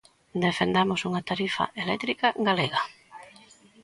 Defendamos 0.47 0.99
unha 1.07 1.25
tarifa 1.29 1.65
eléctrica 1.83 2.27
galega. 2.47 2.81